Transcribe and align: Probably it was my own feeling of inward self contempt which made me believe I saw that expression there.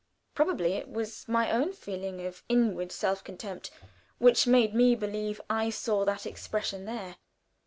Probably 0.33 0.73
it 0.73 0.89
was 0.89 1.27
my 1.27 1.51
own 1.51 1.73
feeling 1.73 2.25
of 2.25 2.41
inward 2.49 2.91
self 2.91 3.23
contempt 3.23 3.69
which 4.17 4.47
made 4.47 4.73
me 4.73 4.95
believe 4.95 5.39
I 5.47 5.69
saw 5.69 6.05
that 6.05 6.25
expression 6.25 6.85
there. 6.85 7.17